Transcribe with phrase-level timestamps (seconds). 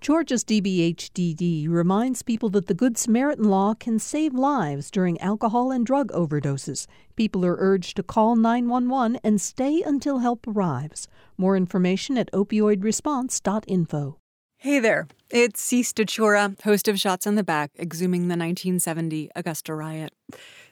[0.00, 5.84] Georgia's DBHDD reminds people that the Good Samaritan law can save lives during alcohol and
[5.84, 6.86] drug overdoses.
[7.16, 11.06] People are urged to call 911 and stay until help arrives.
[11.36, 14.16] More information at opioidresponse.info.
[14.56, 19.74] Hey there, it's Sea Stachura, host of Shots in the Back, exhuming the 1970 Augusta
[19.74, 20.14] riot.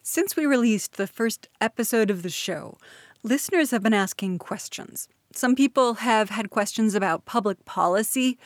[0.02, 2.78] Since we released the first episode of the show,
[3.22, 5.06] listeners have been asking questions.
[5.34, 8.38] Some people have had questions about public policy.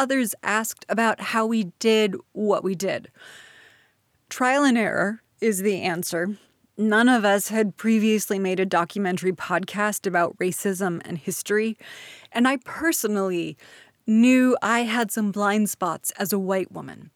[0.00, 3.10] Others asked about how we did what we did.
[4.30, 6.38] Trial and error is the answer.
[6.78, 11.76] None of us had previously made a documentary podcast about racism and history,
[12.32, 13.58] and I personally
[14.06, 17.10] knew I had some blind spots as a white woman.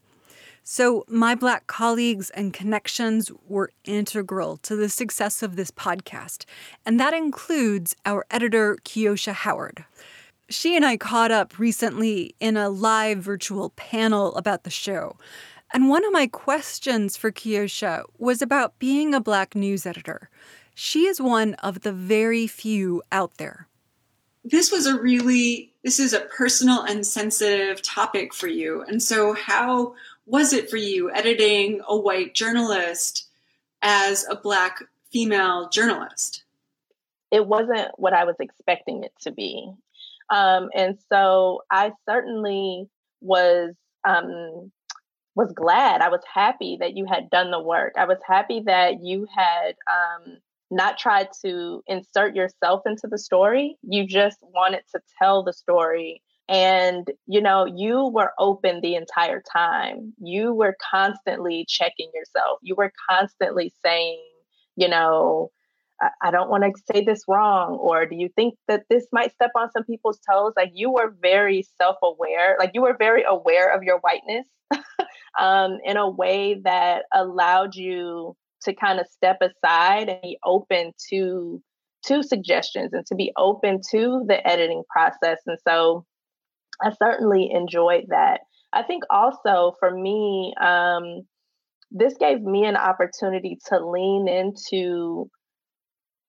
[0.62, 6.45] So, my Black colleagues and connections were integral to the success of this podcast,
[6.84, 9.87] and that includes our editor, Kiosha Howard.
[10.51, 15.17] She and I caught up recently in a live virtual panel about the show.
[15.73, 20.28] And one of my questions for Kiosha was about being a Black news editor.
[20.75, 23.69] She is one of the very few out there.
[24.45, 28.83] This was a really, this is a personal and sensitive topic for you.
[28.83, 29.95] And so, how
[30.27, 33.27] was it for you editing a white journalist
[33.81, 36.45] as a Black female journalist?
[37.31, 39.72] It wasn't what I was expecting it to be.
[40.30, 42.86] Um, and so I certainly
[43.20, 43.75] was
[44.06, 44.70] um,
[45.34, 46.00] was glad.
[46.00, 47.94] I was happy that you had done the work.
[47.98, 50.39] I was happy that you had um,
[50.70, 53.77] not tried to insert yourself into the story.
[53.83, 56.22] You just wanted to tell the story.
[56.48, 60.12] And, you know, you were open the entire time.
[60.19, 62.59] You were constantly checking yourself.
[62.62, 64.22] You were constantly saying,
[64.77, 65.50] you know,
[66.22, 69.50] I don't want to say this wrong, or do you think that this might step
[69.56, 70.52] on some people's toes?
[70.56, 74.47] Like you were very self aware, like you were very aware of your whiteness
[75.41, 80.92] um, in a way that allowed you to kind of step aside and be open
[81.10, 81.62] to
[82.06, 85.38] to suggestions and to be open to the editing process.
[85.47, 86.04] And so
[86.82, 88.41] I certainly enjoyed that.
[88.72, 91.22] I think also for me, um,
[91.91, 95.31] this gave me an opportunity to lean into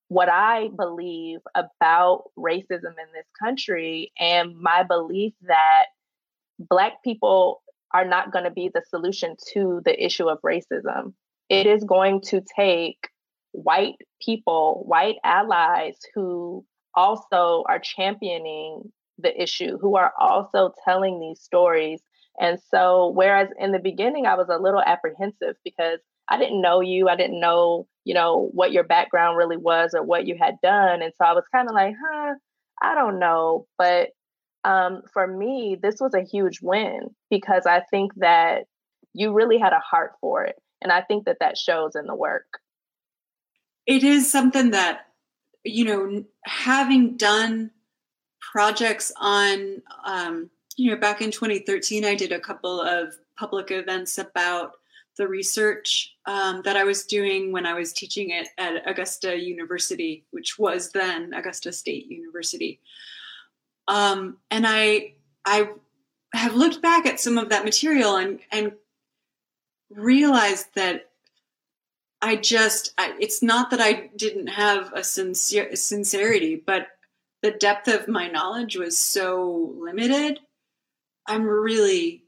[0.08, 5.86] what I believe about racism in this country and my belief that
[6.60, 7.62] Black people
[7.94, 11.14] are not going to be the solution to the issue of racism.
[11.50, 13.10] It is going to take
[13.52, 21.42] white people, white allies who also are championing the issue, who are also telling these
[21.42, 22.02] stories.
[22.40, 26.00] And so, whereas in the beginning I was a little apprehensive because
[26.30, 30.04] I didn't know you, I didn't know you know, what your background really was or
[30.04, 31.02] what you had done.
[31.02, 32.36] And so I was kind of like, huh,
[32.82, 33.68] I don't know.
[33.78, 34.10] But
[34.64, 38.66] um, for me, this was a huge win because I think that
[39.14, 40.56] you really had a heart for it.
[40.82, 42.46] And I think that that shows in the work.
[43.88, 45.08] It is something that,
[45.64, 47.72] you know, having done
[48.40, 54.18] projects on, um, you know, back in 2013, I did a couple of public events
[54.18, 54.74] about
[55.18, 60.26] the research um, that I was doing when I was teaching it at Augusta University,
[60.32, 62.80] which was then Augusta State University.
[63.88, 65.14] Um, and I
[65.46, 65.70] I
[66.34, 68.74] have looked back at some of that material and and
[69.90, 71.12] realized that
[72.22, 76.88] I just I, it's not that I didn't have a sincere sincerity, but
[77.42, 80.40] the depth of my knowledge was so limited.
[81.28, 82.25] I'm really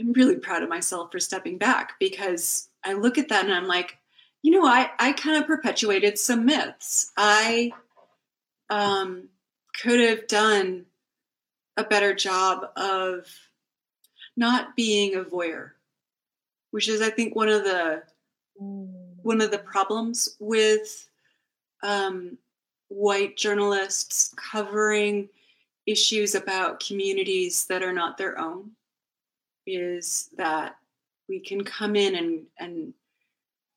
[0.00, 3.66] I'm really proud of myself for stepping back because I look at that and I'm
[3.66, 3.98] like,
[4.42, 7.12] you know, I, I kind of perpetuated some myths.
[7.16, 7.72] I
[8.70, 9.28] um,
[9.82, 10.86] could have done
[11.76, 13.26] a better job of
[14.36, 15.72] not being a voyeur,
[16.70, 18.02] which is, I think, one of the
[19.22, 21.08] one of the problems with
[21.82, 22.36] um,
[22.88, 25.28] white journalists covering
[25.86, 28.72] issues about communities that are not their own
[29.76, 30.76] is that
[31.28, 32.92] we can come in and and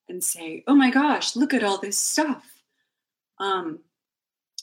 [0.10, 2.44] and say, "Oh my gosh, look at all this stuff."
[3.40, 3.80] Um,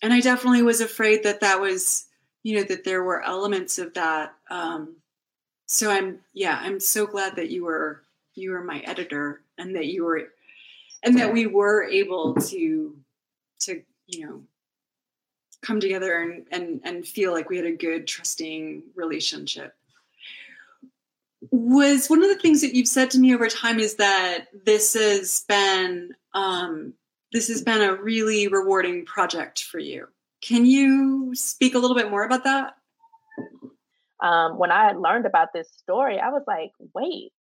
[0.02, 2.06] and I definitely was afraid that that was,
[2.42, 4.34] you know, that there were elements of that.
[4.50, 4.96] Um,
[5.66, 8.02] so I'm, yeah, I'm so glad that you were
[8.34, 10.28] you were my editor and that you were,
[11.02, 12.96] and that we were able to
[13.60, 14.42] to you know
[15.62, 19.74] come together and and and feel like we had a good trusting relationship
[21.50, 24.94] was one of the things that you've said to me over time is that this
[24.94, 26.94] has been um,
[27.32, 30.06] this has been a really rewarding project for you.
[30.42, 32.75] Can you speak a little bit more about that?
[34.22, 37.32] um, when I learned about this story, I was like, wait,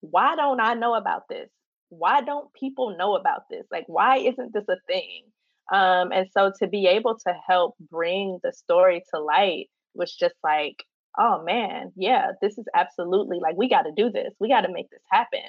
[0.00, 1.48] why don't I know about this?
[1.88, 3.64] Why don't people know about this?
[3.70, 5.24] Like, why isn't this a thing?
[5.72, 10.34] Um, and so to be able to help bring the story to light was just
[10.44, 10.84] like,
[11.16, 14.34] oh man, yeah, this is absolutely like, we got to do this.
[14.38, 15.40] We got to make this happen.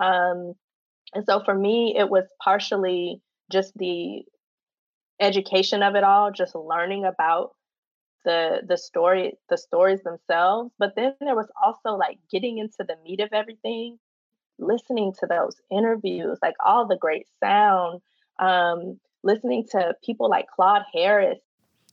[0.00, 0.54] Um,
[1.14, 3.20] and so for me, it was partially
[3.50, 4.22] just the
[5.20, 7.52] education of it all, just learning about
[8.24, 12.96] the the story the stories themselves but then there was also like getting into the
[13.04, 13.98] meat of everything
[14.58, 18.00] listening to those interviews like all the great sound
[18.38, 21.38] um listening to people like claude harris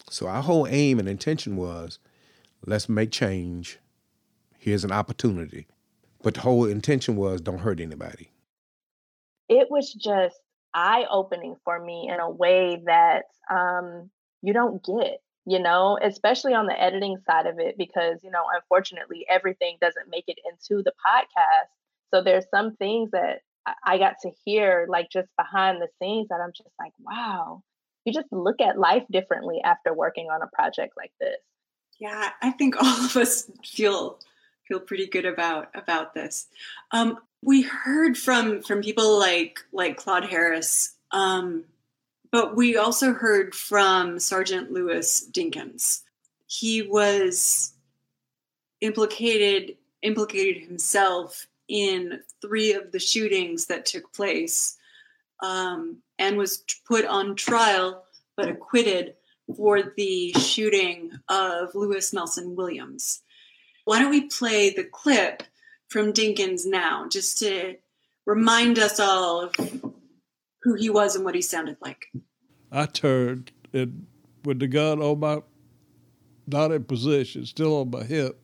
[0.09, 1.99] so our whole aim and intention was
[2.65, 3.79] let's make change
[4.57, 5.67] here's an opportunity
[6.21, 8.31] but the whole intention was don't hurt anybody
[9.47, 10.39] it was just
[10.73, 14.09] eye opening for me in a way that um,
[14.41, 18.43] you don't get you know, especially on the editing side of it, because, you know,
[18.53, 21.69] unfortunately, everything doesn't make it into the podcast.
[22.11, 23.41] So there's some things that
[23.83, 27.61] I got to hear, like just behind the scenes, that I'm just like, wow,
[28.05, 31.37] you just look at life differently after working on a project like this.
[31.99, 34.19] Yeah, I think all of us feel
[34.67, 36.47] feel pretty good about about this.
[36.91, 41.63] Um, we heard from from people like like Claude Harris um,
[42.31, 46.01] but we also heard from Sergeant Lewis Dinkins.
[46.47, 47.73] He was
[48.81, 54.77] implicated implicated himself in three of the shootings that took place
[55.41, 58.03] um, and was put on trial
[58.35, 59.15] but acquitted
[59.55, 63.21] for the shooting of Lewis Nelson Williams.
[63.85, 65.43] Why don't we play the clip
[65.87, 67.75] from Dinkins now just to
[68.25, 69.55] remind us all of
[70.63, 72.07] who he was and what he sounded like.
[72.71, 74.07] I turned and
[74.43, 75.41] with the gun on my,
[76.47, 78.39] not in position, still on my hip,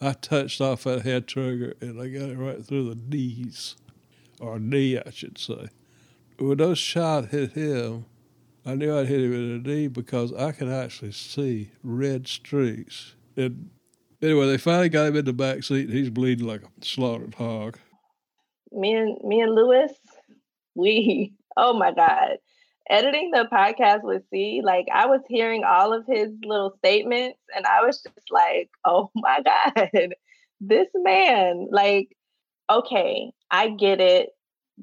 [0.00, 3.76] I touched off that head trigger and I got it right through the knees,
[4.40, 5.68] or knee, I should say.
[6.38, 8.06] When those shots hit him,
[8.64, 13.14] I knew I'd hit him in the knee because I could actually see red streaks.
[13.36, 13.70] And
[14.20, 15.88] anyway, they finally got him in the back seat.
[15.88, 17.78] And he's bleeding like a slaughtered hog.
[18.70, 19.92] Me and me and Lewis,
[20.74, 22.38] we oh my god,
[22.88, 27.66] editing the podcast with Sea, like I was hearing all of his little statements and
[27.66, 30.14] I was just like, oh my God,
[30.60, 32.16] this man, like,
[32.70, 34.30] okay, I get it.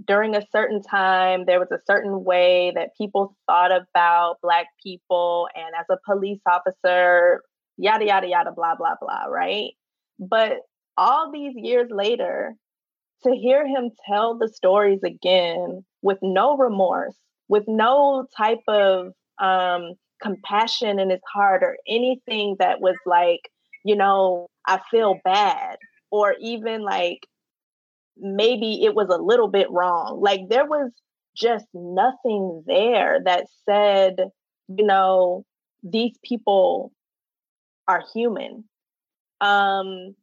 [0.08, 5.48] During a certain time, there was a certain way that people thought about Black people,
[5.56, 7.42] and as a police officer,
[7.78, 9.72] yada, yada, yada, blah, blah, blah, right?
[10.20, 10.58] But
[10.98, 12.56] all these years later,
[13.24, 19.94] to hear him tell the stories again with no remorse, with no type of um,
[20.22, 23.42] compassion in his heart or anything that was like,
[23.84, 25.78] you know, I feel bad,
[26.12, 27.20] or even like
[28.20, 30.20] maybe it was a little bit wrong.
[30.22, 30.92] Like there was
[31.36, 34.30] just nothing there that said,
[34.68, 35.46] you know,
[35.84, 36.92] these people
[37.88, 38.66] are human.
[39.42, 40.16] Um,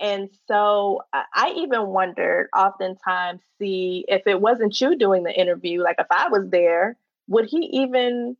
[0.00, 5.96] and so I even wondered oftentimes, see, if it wasn't you doing the interview, like
[5.98, 6.96] if I was there,
[7.28, 8.36] would he even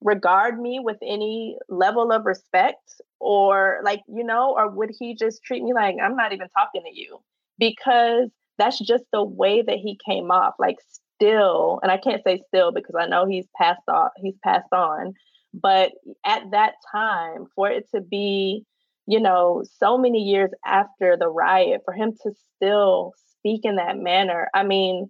[0.00, 3.00] regard me with any level of respect?
[3.18, 6.82] Or, like, you know, or would he just treat me like I'm not even talking
[6.82, 7.18] to you?
[7.58, 10.54] Because that's just the way that he came off.
[10.58, 10.76] Like,
[11.16, 15.14] still, and I can't say still because I know he's passed off, he's passed on.
[15.54, 15.92] But
[16.24, 18.64] at that time, for it to be
[19.06, 23.96] you know, so many years after the riot, for him to still speak in that
[23.96, 25.08] manner, I mean,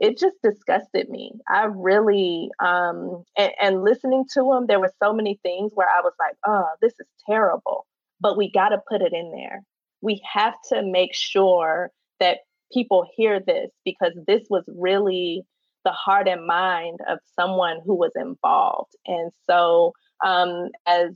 [0.00, 1.32] it just disgusted me.
[1.48, 6.00] I really, um, and, and listening to him, there were so many things where I
[6.00, 7.86] was like, oh, this is terrible,
[8.20, 9.62] but we got to put it in there.
[10.02, 11.90] We have to make sure
[12.20, 12.38] that
[12.72, 15.44] people hear this because this was really
[15.84, 18.94] the heart and mind of someone who was involved.
[19.06, 19.92] And so,
[20.24, 21.10] um, as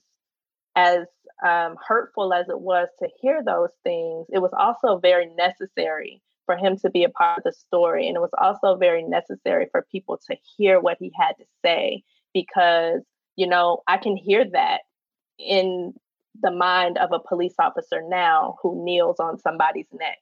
[0.75, 1.07] as
[1.45, 6.57] um, hurtful as it was to hear those things, it was also very necessary for
[6.57, 8.07] him to be a part of the story.
[8.07, 12.02] And it was also very necessary for people to hear what he had to say
[12.33, 13.00] because,
[13.37, 14.83] you know, I can hear that
[15.38, 15.95] in
[16.43, 20.19] the mind of a police officer now who kneels on somebody's neck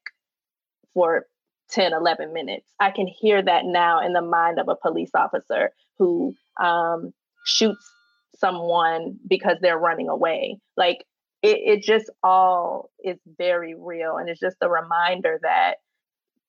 [0.93, 1.27] for
[1.71, 2.67] 10, 11 minutes.
[2.81, 7.13] I can hear that now in the mind of a police officer who um,
[7.45, 7.91] shoots
[8.37, 10.59] someone because they're running away.
[10.77, 11.05] Like
[11.43, 14.17] it, it just all is very real.
[14.17, 15.77] And it's just a reminder that,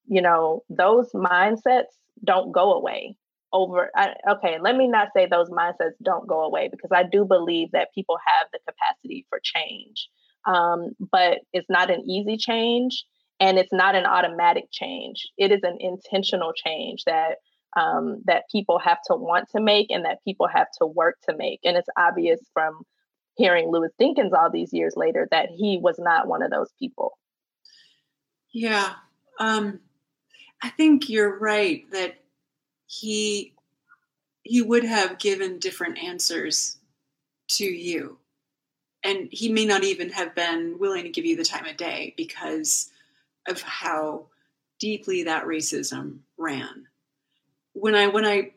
[0.08, 1.94] you know, those mindsets
[2.24, 3.18] don't go away
[3.56, 3.90] over.
[3.96, 7.70] I, okay, let me not say those mindsets don't go away because I do believe
[7.72, 10.10] that people have the capacity for change.
[10.46, 13.06] um, but it's not an easy change
[13.40, 15.28] and it's not an automatic change.
[15.38, 17.38] It is an intentional change that
[17.78, 21.36] um, that people have to want to make and that people have to work to
[21.36, 21.60] make.
[21.66, 22.84] And it's obvious from
[23.36, 27.18] hearing Louis Dinkins all these years later that he was not one of those people.
[28.54, 28.94] Yeah.
[29.42, 29.82] Um,
[30.64, 32.16] I think you're right that
[32.88, 33.54] he
[34.44, 36.78] he would have given different answers
[37.48, 38.18] to you.
[39.04, 42.14] And he may not even have been willing to give you the time of day
[42.16, 42.92] because
[43.48, 44.28] of how
[44.80, 46.88] deeply that racism ran.
[47.74, 48.54] When I when I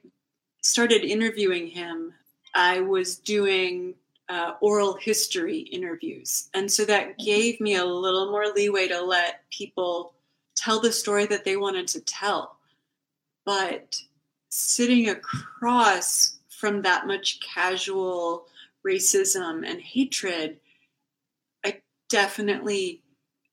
[0.62, 2.12] started interviewing him,
[2.54, 3.94] I was doing
[4.28, 6.49] uh, oral history interviews.
[6.54, 7.25] And so that mm-hmm.
[7.25, 10.14] gave me a little more leeway to let people
[10.54, 12.56] tell the story that they wanted to tell.
[13.44, 14.00] But
[14.48, 18.46] sitting across from that much casual
[18.86, 20.58] racism and hatred,
[21.64, 23.02] I definitely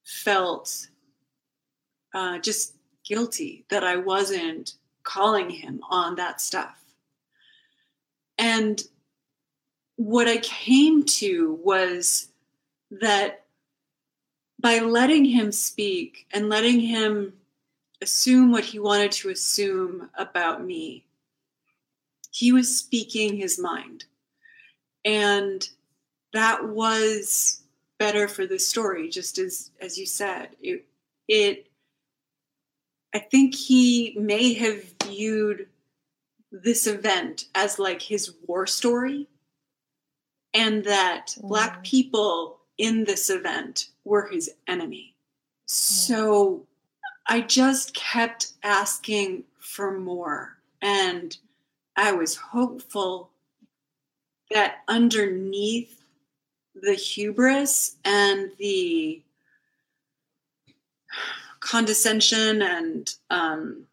[0.04, 0.88] felt
[2.14, 6.82] uh, just guilty that I wasn't calling him on that stuff.
[8.38, 8.82] And
[9.98, 12.30] what I came to was
[12.92, 13.46] that
[14.60, 17.34] by letting him speak and letting him
[18.06, 21.06] assume what he wanted to assume about me,
[22.32, 24.06] he was speaking his mind.
[25.04, 25.68] And
[26.34, 27.64] that was
[27.98, 30.50] better for the story, just as as you said.
[30.62, 30.86] It
[31.28, 31.68] it
[33.14, 35.68] I think he may have viewed
[36.52, 39.28] this event as like his war story
[40.54, 41.48] and that mm.
[41.48, 45.16] black people in this event were his enemy.
[45.16, 45.70] Mm.
[45.70, 46.68] So
[47.28, 50.58] I just kept asking for more.
[50.82, 51.36] And
[51.96, 53.30] I was hopeful
[54.52, 56.02] that underneath
[56.76, 59.22] the hubris and the
[61.62, 63.88] condescension and um,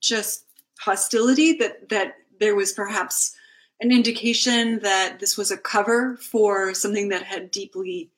[0.00, 0.44] just
[0.78, 3.36] hostility that that there was perhaps
[3.80, 8.10] an indication that this was a cover for something that had deeply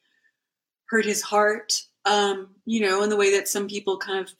[0.86, 1.82] hurt his heart.
[2.04, 4.32] Um, you know, in the way that some people kind of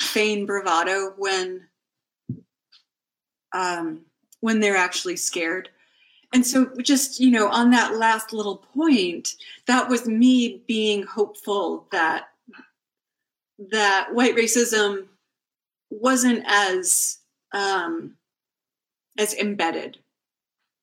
[0.00, 1.68] feign bravado when
[3.52, 4.00] um,
[4.40, 5.68] when they're actually scared.
[6.32, 9.34] And so, just you know, on that last little point,
[9.66, 12.28] that was me being hopeful that
[13.70, 15.06] that white racism
[15.90, 17.18] wasn't as
[17.52, 18.14] um,
[19.18, 19.98] as embedded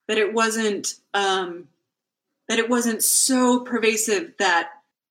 [0.08, 1.68] that it wasn't um,
[2.48, 4.70] that it wasn't so pervasive that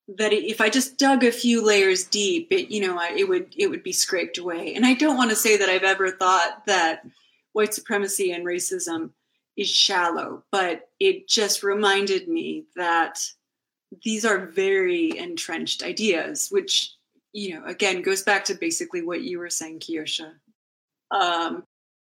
[0.08, 3.68] that if I just dug a few layers deep, it you know it would it
[3.68, 4.74] would be scraped away.
[4.74, 7.06] And I don't want to say that I've ever thought that
[7.52, 9.10] white supremacy and racism
[9.56, 13.18] is shallow, but it just reminded me that
[14.04, 16.94] these are very entrenched ideas, which
[17.32, 20.32] you know again goes back to basically what you were saying, Kiosha.
[21.10, 21.64] Um,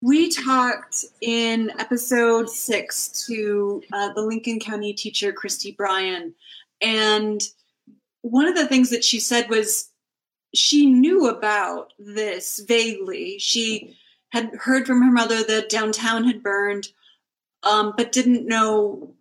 [0.01, 6.33] we talked in episode six to uh, the Lincoln County teacher, Christy Bryan.
[6.81, 7.47] And
[8.21, 9.89] one of the things that she said was
[10.53, 13.37] she knew about this vaguely.
[13.39, 13.97] She
[14.29, 16.89] had heard from her mother that downtown had burned,
[17.63, 19.13] um, but didn't know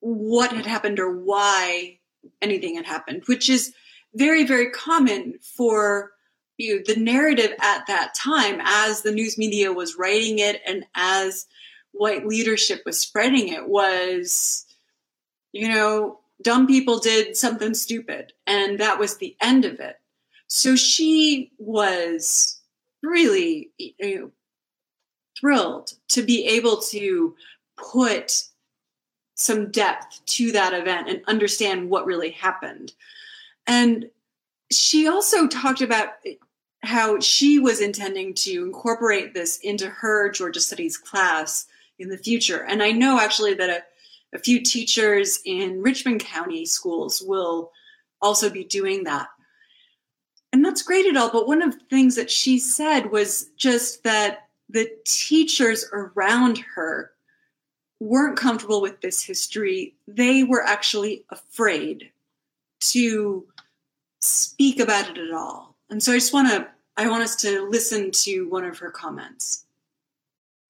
[0.00, 1.98] what had happened or why
[2.40, 3.74] anything had happened, which is
[4.14, 6.12] very, very common for
[6.58, 10.86] you know, the narrative at that time, as the news media was writing it and
[10.94, 11.46] as
[11.92, 14.64] white leadership was spreading it, was,
[15.52, 18.32] you know, dumb people did something stupid.
[18.46, 19.96] And that was the end of it.
[20.48, 22.60] So she was
[23.02, 24.30] really you know,
[25.38, 27.34] thrilled to be able to
[27.76, 28.44] put
[29.34, 32.92] some depth to that event and understand what really happened.
[33.66, 34.08] And
[34.70, 36.08] she also talked about
[36.82, 41.66] how she was intending to incorporate this into her Georgia Studies class
[41.98, 42.64] in the future.
[42.64, 43.82] And I know actually that a,
[44.34, 47.70] a few teachers in Richmond County schools will
[48.20, 49.28] also be doing that.
[50.52, 51.30] And that's great at all.
[51.30, 57.12] But one of the things that she said was just that the teachers around her
[58.00, 59.94] weren't comfortable with this history.
[60.06, 62.10] They were actually afraid
[62.80, 63.46] to
[64.20, 65.76] speak about it at all.
[65.90, 66.68] And so I just want to
[66.98, 69.65] I want us to listen to one of her comments.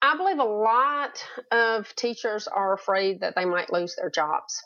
[0.07, 4.63] I believe a lot of teachers are afraid that they might lose their jobs.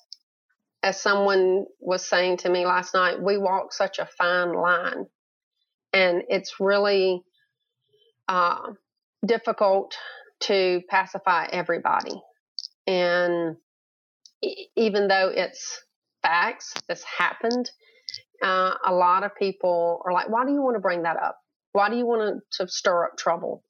[0.83, 5.07] As someone was saying to me last night, we walk such a fine line,
[5.93, 7.23] and it's really
[8.29, 8.73] uh,
[9.27, 9.95] difficult
[10.41, 12.21] to pacify everybody.
[12.87, 13.57] And
[14.77, 15.83] even though it's
[16.23, 16.75] facts.
[16.89, 17.71] This happened.
[18.43, 21.39] Uh, a lot of people are like, why do you want to bring that up?
[21.73, 23.63] Why do you want to, to stir up trouble?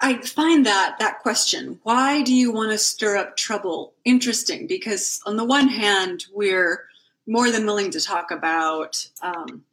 [0.00, 5.20] I find that that question, why do you want to stir up trouble, interesting because
[5.26, 6.84] on the one hand, we're
[7.26, 9.64] more than willing to talk about um,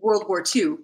[0.00, 0.76] World War II,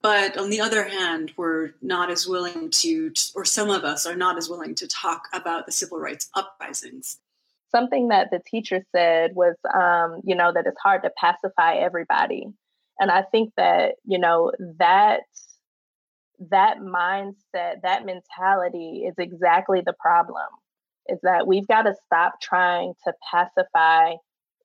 [0.00, 4.16] but on the other hand, we're not as willing to, or some of us are
[4.16, 7.18] not as willing to talk about the civil rights uprisings.
[7.70, 12.46] Something that the teacher said was, um, you know, that it's hard to pacify everybody.
[12.98, 15.20] And I think that, you know, that
[16.48, 20.46] that mindset, that mentality is exactly the problem.
[21.08, 24.14] Is that we've got to stop trying to pacify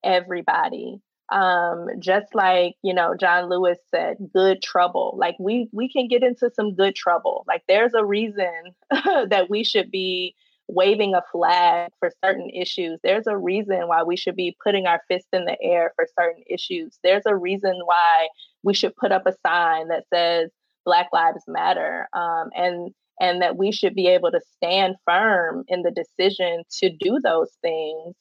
[0.03, 1.01] everybody.
[1.32, 6.24] Um, just like you know, John Lewis said, "Good trouble." Like we we can get
[6.24, 7.44] into some good trouble.
[7.48, 10.36] Like there's a reason that we should be
[10.67, 13.00] waving a flag for certain issues.
[13.03, 16.44] There's a reason why we should be putting our fist in the air for certain
[16.48, 16.98] issues.
[17.03, 18.27] There's a reason why
[18.63, 20.50] we should put up a sign that says
[20.86, 25.84] Black Lives Matter, um, and and that we should be able to stand firm in
[25.84, 28.13] the decision to do those things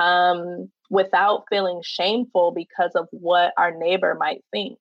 [0.00, 4.78] um, without feeling shameful because of what our neighbor might think.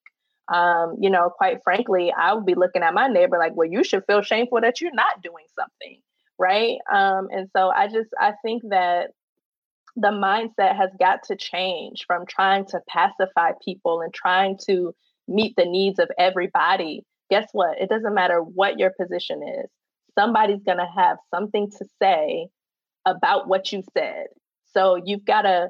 [0.53, 3.83] Um, you know, quite frankly, I would be looking at my neighbor like, well, you
[3.83, 5.99] should feel shameful that you're not doing something,
[6.37, 6.77] right?
[6.91, 9.11] Um, and so I just I think that
[9.95, 14.93] the mindset has got to change from trying to pacify people and trying to
[15.27, 17.79] meet the needs of everybody guess what?
[17.79, 19.69] It doesn't matter what your position is.
[20.17, 22.47] Somebody's going to have something to say
[23.05, 24.27] about what you said.
[24.73, 25.69] So you've got to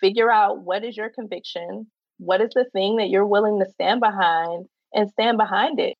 [0.00, 1.86] figure out what is your conviction,
[2.18, 5.94] what is the thing that you're willing to stand behind, and stand behind it.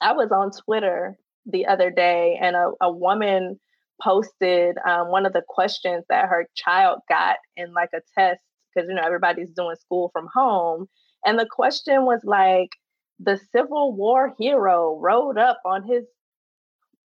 [0.00, 3.58] I was on Twitter the other day, and a, a woman
[4.02, 8.40] posted um, one of the questions that her child got in like a test
[8.72, 10.86] because you know everybody's doing school from home
[11.24, 12.70] and the question was like
[13.20, 16.04] the Civil War hero rode up on his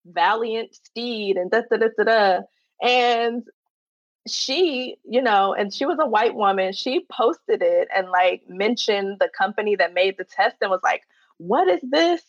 [0.04, 2.40] valiant steed and da da da da da.
[2.82, 3.44] And
[4.28, 6.72] she, you know, and she was a white woman.
[6.72, 11.02] She posted it and like mentioned the company that made the test and was like,
[11.38, 12.22] "What is this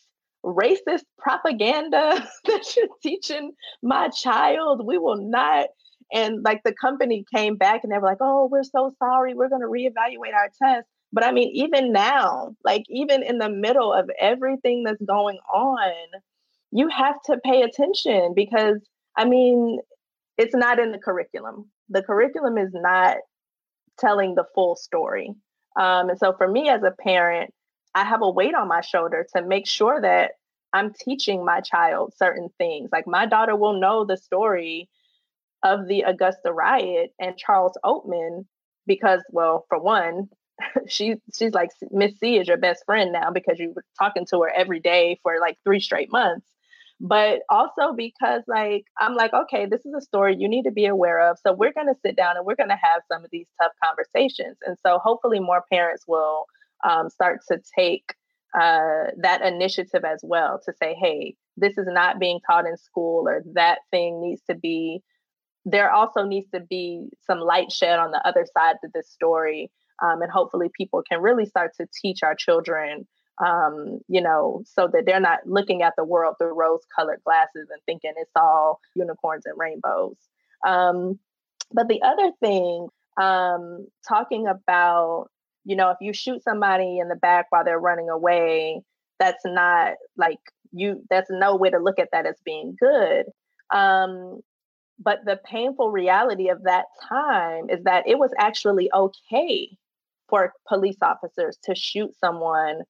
[0.44, 3.52] racist propaganda that you're teaching
[3.82, 4.86] my child?
[4.86, 5.68] We will not."
[6.12, 9.34] And like the company came back and they were like, "Oh, we're so sorry.
[9.34, 13.50] We're going to reevaluate our test." But I mean, even now, like even in the
[13.50, 15.92] middle of everything that's going on,
[16.70, 18.78] you have to pay attention because
[19.16, 19.80] I mean,
[20.38, 21.70] it's not in the curriculum.
[21.90, 23.18] The curriculum is not
[23.98, 25.34] telling the full story.
[25.78, 27.52] Um, and so for me as a parent,
[27.94, 30.32] I have a weight on my shoulder to make sure that
[30.72, 32.88] I'm teaching my child certain things.
[32.90, 34.88] Like my daughter will know the story
[35.62, 38.46] of the Augusta riot and Charles Oatman
[38.86, 40.28] because, well, for one,
[40.88, 44.42] she she's like Miss Sea is your best friend now because you were talking to
[44.42, 46.46] her every day for like three straight months.
[47.00, 50.86] But also because like I'm like, okay, this is a story you need to be
[50.86, 51.38] aware of.
[51.44, 54.56] So we're gonna sit down and we're gonna have some of these tough conversations.
[54.64, 56.46] And so hopefully more parents will
[56.88, 58.14] um, start to take
[58.54, 63.28] uh, that initiative as well to say, hey, this is not being taught in school
[63.28, 65.02] or that thing needs to be
[65.64, 69.70] there also needs to be some light shed on the other side of this story
[70.02, 73.06] um, and hopefully people can really start to teach our children
[73.44, 77.68] um, you know, so that they're not looking at the world through rose colored glasses
[77.70, 80.16] and thinking it's all unicorns and rainbows.
[80.66, 81.18] Um,
[81.72, 82.88] but the other thing,
[83.20, 85.28] um, talking about,
[85.64, 88.82] you know, if you shoot somebody in the back while they're running away,
[89.18, 90.38] that's not like
[90.72, 93.26] you, that's no way to look at that as being good.
[93.74, 94.40] Um,
[94.98, 99.76] but the painful reality of that time is that it was actually okay
[100.32, 102.80] for police officers to shoot someone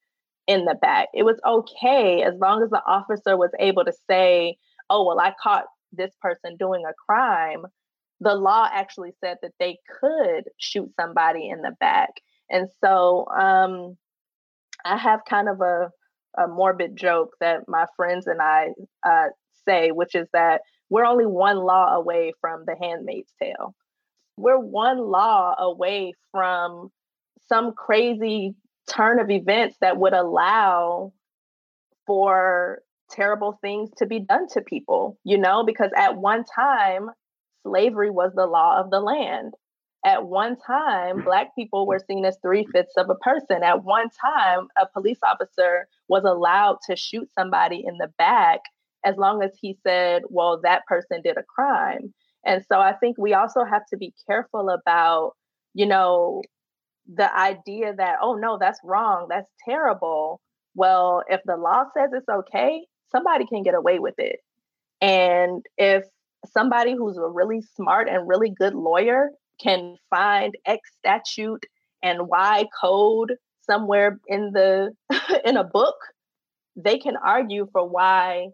[0.46, 1.08] in the back.
[1.12, 4.56] It was okay as long as the officer was able to say,
[4.88, 7.64] oh, well, I caught this person doing a crime.
[8.20, 12.10] The law actually said that they could shoot somebody in the back.
[12.48, 13.96] And so um,
[14.84, 15.90] I have kind of a,
[16.38, 18.68] a morbid joke that my friends and I
[19.04, 19.30] uh,
[19.66, 23.74] say, which is that we're only one law away from the handmaid's tale.
[24.36, 26.90] We're one law away from
[27.48, 28.54] some crazy
[28.90, 31.12] turn of events that would allow
[32.06, 37.10] for terrible things to be done to people, you know, because at one time,
[37.62, 39.54] slavery was the law of the land.
[40.04, 41.24] At one time, mm.
[41.24, 43.62] Black people were seen as three fifths of a person.
[43.62, 48.60] At one time, a police officer was allowed to shoot somebody in the back
[49.04, 52.12] as long as he said, well, that person did a crime.
[52.44, 55.34] And so I think we also have to be careful about
[55.74, 56.42] you know,
[57.12, 60.40] the idea that, oh no, that's wrong, that's terrible.
[60.74, 64.40] Well, if the law says it's okay, somebody can get away with it.
[65.00, 66.04] And if
[66.46, 71.66] somebody who's a really smart and really good lawyer can find X statute
[72.02, 74.92] and Y code somewhere in the
[75.44, 75.96] in a book,
[76.76, 78.48] they can argue for why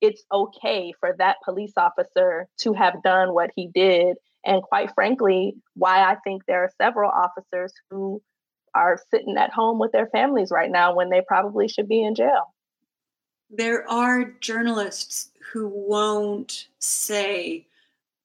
[0.00, 4.16] it's okay for that police officer to have done what he did.
[4.44, 8.22] And quite frankly, why I think there are several officers who
[8.74, 12.14] are sitting at home with their families right now when they probably should be in
[12.14, 12.54] jail.
[13.50, 17.66] There are journalists who won't say,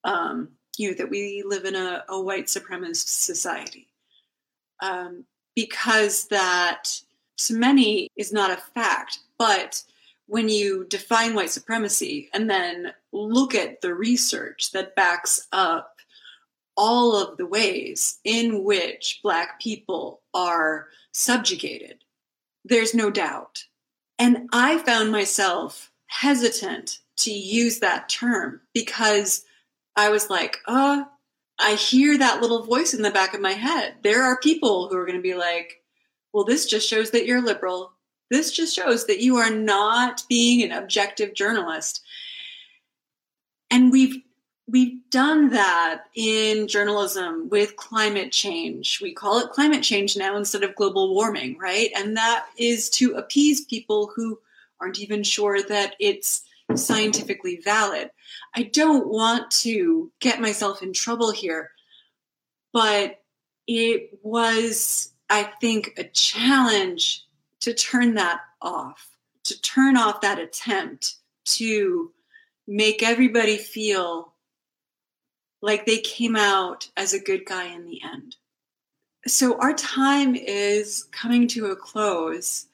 [0.04, 3.88] um, you that we live in a, a white supremacist society.
[4.80, 5.24] Um,
[5.54, 7.00] because that
[7.36, 9.20] to many is not a fact.
[9.38, 9.82] But
[10.26, 15.93] when you define white supremacy and then look at the research that backs up
[16.76, 22.04] all of the ways in which Black people are subjugated,
[22.64, 23.64] there's no doubt.
[24.18, 29.44] And I found myself hesitant to use that term because
[29.96, 31.04] I was like, uh,
[31.58, 33.94] I hear that little voice in the back of my head.
[34.02, 35.82] There are people who are going to be like,
[36.32, 37.92] well, this just shows that you're liberal.
[38.30, 42.02] This just shows that you are not being an objective journalist.
[43.70, 44.23] And we've
[44.66, 49.00] we've done that in journalism with climate change.
[49.00, 51.90] We call it climate change now instead of global warming, right?
[51.96, 54.38] And that is to appease people who
[54.80, 56.42] aren't even sure that it's
[56.74, 58.10] scientifically valid.
[58.54, 61.70] I don't want to get myself in trouble here,
[62.72, 63.22] but
[63.66, 67.26] it was, I think, a challenge
[67.60, 69.10] to turn that off,
[69.44, 72.12] to turn off that attempt to
[72.66, 74.33] make everybody feel
[75.64, 78.36] like they came out as a good guy in the end.
[79.26, 82.66] So, our time is coming to a close.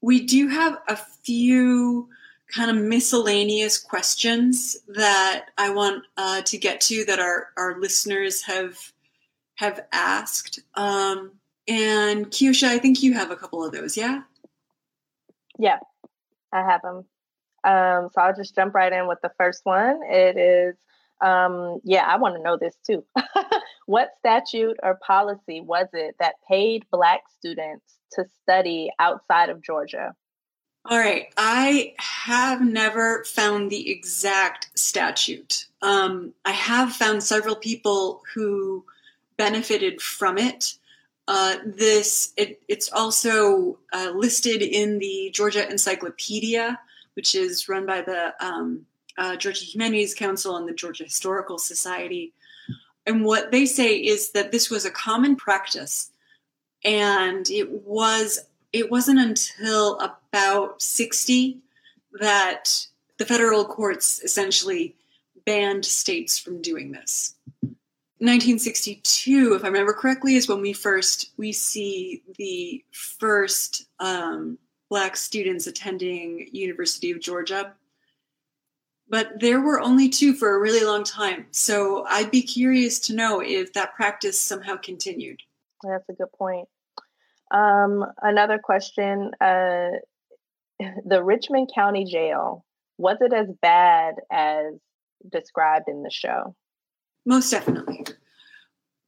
[0.00, 2.08] We do have a few
[2.54, 8.42] kind of miscellaneous questions that I want uh, to get to that our, our listeners
[8.42, 8.78] have
[9.56, 10.60] have asked.
[10.74, 11.32] Um,
[11.66, 14.22] and Kiosha, I think you have a couple of those, yeah?
[15.58, 15.80] Yeah,
[16.52, 17.04] I have them.
[17.64, 20.00] Um, so I'll just jump right in with the first one.
[20.04, 20.76] It is,
[21.20, 23.04] um, yeah, I want to know this too.
[23.86, 30.14] what statute or policy was it that paid Black students to study outside of Georgia?
[30.84, 31.26] All right.
[31.36, 35.66] I have never found the exact statute.
[35.82, 38.84] Um, I have found several people who
[39.36, 40.74] benefited from it.
[41.26, 46.80] Uh, this it, it's also uh, listed in the Georgia Encyclopedia,
[47.14, 48.86] which is run by the um,
[49.18, 52.32] uh, Georgia Humanities Council and the Georgia Historical Society.
[53.06, 56.10] And what they say is that this was a common practice,
[56.84, 58.40] and it was
[58.72, 61.58] it wasn't until about 60
[62.20, 64.94] that the federal courts essentially
[65.46, 67.34] banned states from doing this.
[68.20, 74.58] 1962, if I remember correctly, is when we first we see the first um,
[74.90, 77.74] black students attending University of Georgia.
[79.10, 81.46] But there were only two for a really long time.
[81.50, 85.40] So I'd be curious to know if that practice somehow continued.
[85.82, 86.68] That's a good point.
[87.50, 89.90] Um, another question uh,
[91.06, 92.64] The Richmond County Jail,
[92.98, 94.74] was it as bad as
[95.30, 96.54] described in the show?
[97.24, 98.04] Most definitely.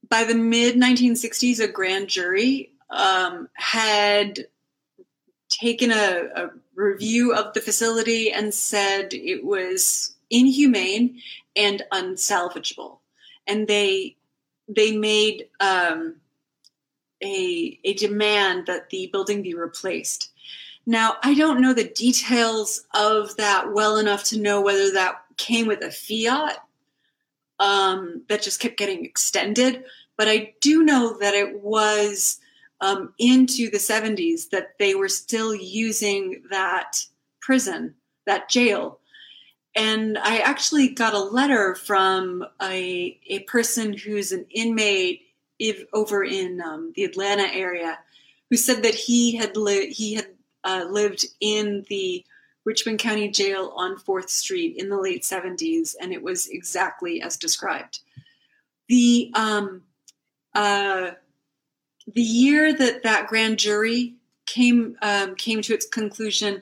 [0.09, 4.39] By the mid 1960s, a grand jury um, had
[5.49, 11.19] taken a, a, review of the facility and said it was inhumane
[11.55, 12.99] and unsalvageable.
[13.47, 14.15] And they
[14.67, 16.15] they made um,
[17.21, 20.31] a, a demand that the building be replaced.
[20.85, 25.67] Now, I don't know the details of that well enough to know whether that came
[25.67, 26.57] with a fiat
[27.59, 29.83] um, that just kept getting extended,
[30.17, 32.39] but I do know that it was
[32.81, 37.05] um, into the 70s that they were still using that
[37.39, 38.99] prison, that jail.
[39.75, 45.21] And I actually got a letter from a, a person who's an inmate
[45.59, 47.99] if, over in um, the Atlanta area,
[48.49, 50.27] who said that he had li- he had
[50.63, 52.25] uh, lived in the
[52.65, 57.37] Richmond County Jail on Fourth Street in the late '70s, and it was exactly as
[57.37, 57.99] described.
[58.89, 59.83] The um,
[60.53, 61.11] uh,
[62.07, 66.61] the year that that grand jury came um, came to its conclusion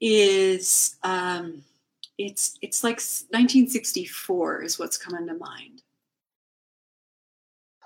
[0.00, 1.62] is um,
[2.18, 5.82] it's it's like 1964 is what's coming to mind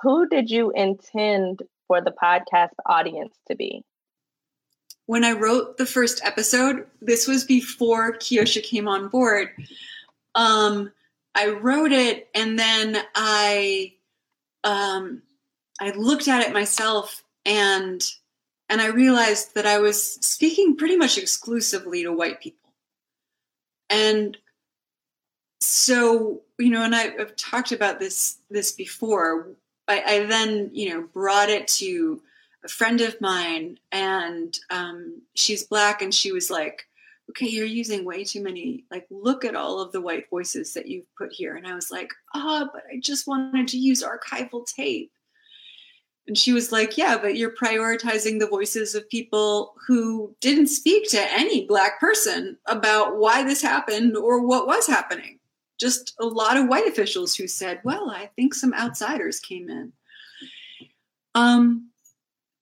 [0.02, 3.84] who did you intend for the podcast audience to be?
[5.06, 9.48] When I wrote the first episode, this was before Kiosha came on board.
[10.34, 10.92] Um,
[11.34, 13.94] I wrote it and then I
[14.64, 15.22] um,
[15.80, 18.06] I looked at it myself and
[18.68, 22.72] and I realized that I was speaking pretty much exclusively to white people.
[23.90, 24.38] And
[25.60, 29.48] so, you know, and I, have talked about this this before.
[29.88, 32.22] I, I, then, you know, brought it to
[32.64, 36.86] a friend of mine, and um, she's black, and she was like,
[37.30, 38.84] "Okay, you're using way too many.
[38.90, 41.90] Like, look at all of the white voices that you've put here." And I was
[41.90, 45.10] like, "Ah, oh, but I just wanted to use archival tape."
[46.26, 51.08] And she was like, Yeah, but you're prioritizing the voices of people who didn't speak
[51.10, 55.38] to any Black person about why this happened or what was happening.
[55.78, 59.92] Just a lot of white officials who said, Well, I think some outsiders came in.
[61.34, 61.90] Um,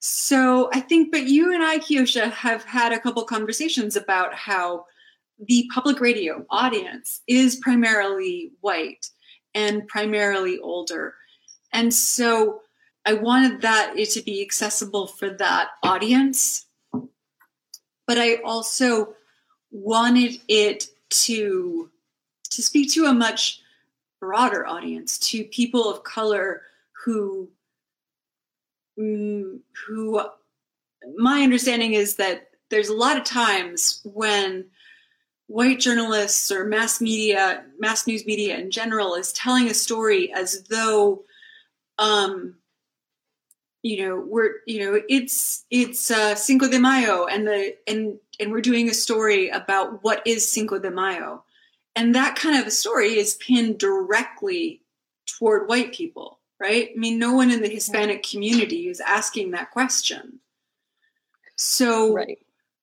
[0.01, 4.87] so I think, but you and I, Kiosha, have had a couple conversations about how
[5.39, 9.07] the public radio audience is primarily white
[9.55, 11.15] and primarily older.
[11.73, 12.63] And so
[13.09, 16.67] I wanted that it to be accessible for that audience,
[18.07, 19.15] but I also
[19.71, 20.89] wanted it
[21.25, 21.89] to
[22.51, 23.63] to speak to a much
[24.21, 26.61] broader audience, to people of color
[27.03, 27.49] who
[29.01, 30.21] mm, who
[31.17, 34.67] my understanding is that there's a lot of times when
[35.47, 40.65] white journalists or mass media, mass news media in general, is telling a story as
[40.65, 41.25] though
[41.99, 42.55] um,
[43.83, 48.53] you know we're you know it's it's uh, Cinco de Mayo and the and and
[48.53, 51.45] we're doing a story about what is Cinco de Mayo,
[51.95, 54.83] and that kind of a story is pinned directly
[55.27, 56.91] toward white people, right?
[56.95, 60.41] I mean, no one in the Hispanic community is asking that question.
[61.57, 62.39] So right.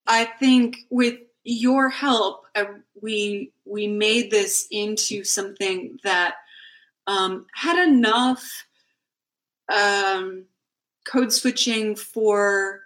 [0.08, 2.66] I think with your help, uh,
[3.02, 6.36] we we made this into something that
[7.08, 8.66] um, had enough.
[9.68, 10.46] Um,
[11.06, 12.82] code switching for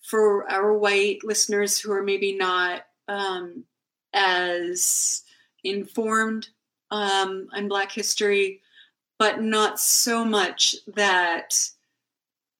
[0.00, 3.64] for our white listeners who are maybe not um,
[4.12, 5.22] as
[5.64, 6.48] informed
[6.92, 8.60] um, on Black history,
[9.18, 11.58] but not so much that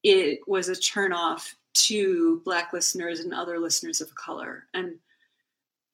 [0.02, 4.64] it was a turnoff to Black listeners and other listeners of color.
[4.74, 4.96] And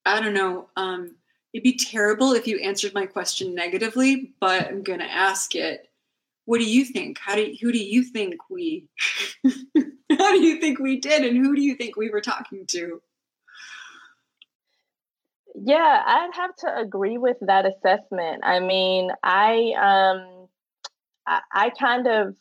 [0.07, 1.14] I don't know, um,
[1.53, 5.90] it'd be terrible if you answered my question negatively, but I'm going to ask it
[6.44, 7.18] what do you think?
[7.18, 8.87] How do you, who do you think we
[9.44, 13.00] how do you think we did and who do you think we were talking to?
[15.55, 18.42] Yeah, I'd have to agree with that assessment.
[18.44, 20.48] I mean, I um
[21.26, 22.35] I, I kind of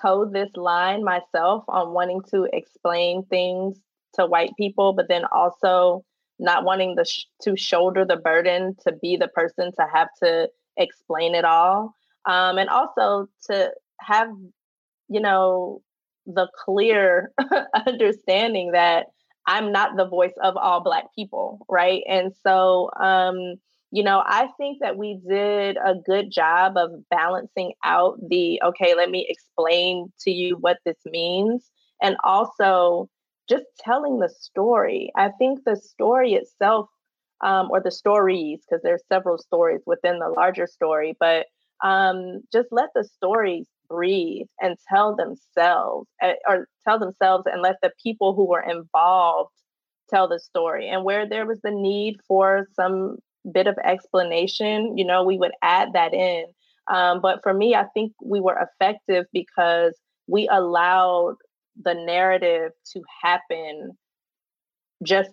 [0.00, 3.78] toed this line myself on wanting to explain things
[4.14, 6.04] to white people, but then also
[6.38, 10.48] not wanting the sh- to shoulder the burden to be the person to have to
[10.76, 11.94] explain it all
[12.26, 14.28] um, and also to have
[15.08, 15.80] you know
[16.26, 17.32] the clear
[17.86, 19.06] understanding that
[19.46, 22.02] i'm not the voice of all black people right?
[22.08, 23.56] And so um,
[23.90, 28.94] you know i think that we did a good job of balancing out the okay
[28.94, 31.70] let me explain to you what this means
[32.02, 33.08] and also
[33.48, 35.10] just telling the story.
[35.16, 36.88] I think the story itself
[37.42, 41.46] um, or the stories because there's several stories within the larger story but
[41.82, 47.76] um, just let the stories breathe and tell themselves eh, or tell themselves and let
[47.82, 49.52] the people who were involved
[50.10, 50.88] tell the story.
[50.88, 53.16] And where there was the need for some
[53.52, 56.44] bit of explanation you know we would add that in.
[56.92, 59.94] Um, but for me i think we were effective because
[60.28, 61.36] we allowed
[61.82, 63.92] the narrative to happen
[65.02, 65.30] just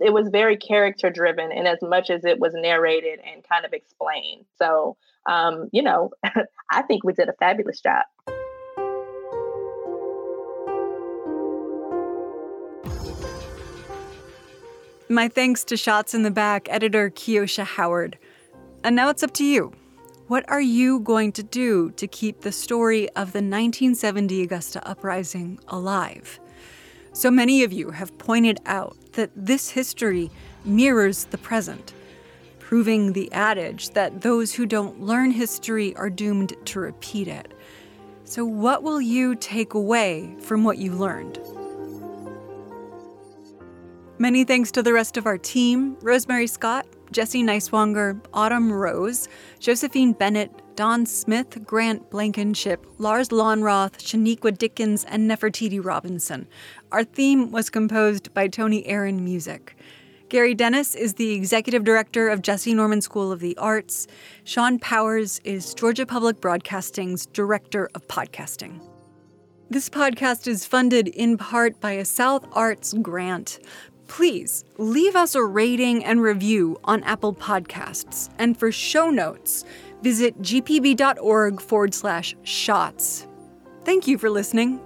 [0.00, 3.72] it was very character driven in as much as it was narrated and kind of
[3.72, 4.44] explained.
[4.58, 6.10] So um, you know
[6.70, 8.04] i think we did a fabulous job.
[15.08, 18.16] My thanks to shots in the back editor kiosha howard.
[18.84, 19.72] And now it's up to you.
[20.28, 25.58] What are you going to do to keep the story of the 1970 augusta uprising
[25.66, 26.38] alive
[27.20, 30.30] so many of you have pointed out that this history
[30.64, 31.92] mirrors the present,
[32.58, 37.52] proving the adage that those who don't learn history are doomed to repeat it.
[38.24, 41.38] So, what will you take away from what you learned?
[44.18, 49.28] Many thanks to the rest of our team Rosemary Scott, Jesse Neiswanger, Autumn Rose,
[49.58, 56.46] Josephine Bennett, Don Smith, Grant Blankenship, Lars Lonroth, Shaniqua Dickens, and Nefertiti Robinson.
[56.92, 59.76] Our theme was composed by Tony Aaron Music.
[60.28, 64.08] Gary Dennis is the executive director of Jessye Norman School of the Arts.
[64.42, 68.80] Sean Powers is Georgia Public Broadcasting's director of podcasting.
[69.70, 73.60] This podcast is funded in part by a South Arts grant.
[74.08, 78.30] Please leave us a rating and review on Apple Podcasts.
[78.38, 79.64] And for show notes,
[80.02, 83.28] visit gpb.org forward slash shots.
[83.84, 84.80] Thank you for listening.